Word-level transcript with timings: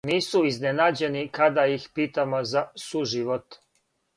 Нису 0.09 0.39
изненађени 0.51 1.21
када 1.39 1.65
их 1.75 1.85
питамо 1.99 2.43
за 2.55 2.67
суживот. 2.87 3.63